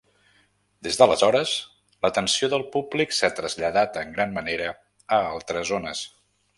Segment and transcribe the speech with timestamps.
[0.87, 1.51] Des d'aleshores,
[2.07, 4.75] l'atenció del públic s'ha traslladat en gran manera
[5.21, 6.07] a altres zones.